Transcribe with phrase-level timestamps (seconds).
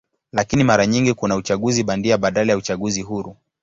[0.31, 3.35] Lakini mara nyingi kuna uchaguzi bandia badala ya uchaguzi huru.